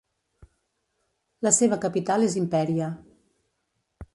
[1.47, 2.89] La seva capital és Imperia.